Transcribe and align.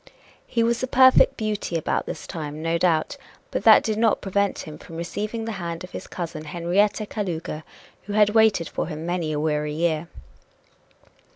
He 0.47 0.63
was 0.63 0.81
a 0.81 0.87
perfect 0.87 1.37
beauty 1.37 1.77
about 1.77 2.07
this 2.07 2.25
time, 2.25 2.59
no 2.63 2.79
doubt, 2.79 3.17
but 3.51 3.63
that 3.65 3.83
did 3.83 3.99
not 3.99 4.19
prevent 4.19 4.57
him 4.61 4.79
from 4.79 4.95
receiving 4.97 5.45
the 5.45 5.51
hand 5.61 5.83
of 5.83 5.91
his 5.91 6.07
cousin 6.07 6.45
Henrietta 6.45 7.05
Kalouga, 7.05 7.61
who 8.05 8.13
had 8.13 8.31
waited 8.31 8.67
for 8.67 8.87
him 8.87 9.05
many 9.05 9.31
a 9.31 9.39
weary 9.39 9.73
year. 9.73 10.07